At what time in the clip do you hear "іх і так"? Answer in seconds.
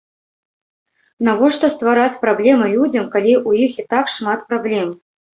3.67-4.05